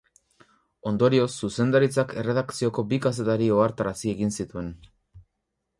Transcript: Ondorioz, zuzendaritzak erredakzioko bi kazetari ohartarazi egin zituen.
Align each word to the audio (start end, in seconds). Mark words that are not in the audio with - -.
Ondorioz, 0.91 1.27
zuzendaritzak 1.47 2.15
erredakzioko 2.23 2.85
bi 2.93 3.01
kazetari 3.05 3.53
ohartarazi 3.59 4.13
egin 4.15 4.37
zituen. 4.41 4.75